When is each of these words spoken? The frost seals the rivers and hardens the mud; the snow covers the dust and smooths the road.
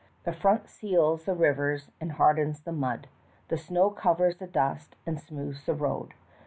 The 0.23 0.33
frost 0.33 0.65
seals 0.67 1.25
the 1.25 1.35
rivers 1.35 1.91
and 2.01 2.13
hardens 2.13 2.61
the 2.61 2.71
mud; 2.71 3.05
the 3.49 3.57
snow 3.59 3.91
covers 3.91 4.37
the 4.37 4.47
dust 4.47 4.95
and 5.05 5.19
smooths 5.21 5.63
the 5.67 5.75
road. 5.75 6.15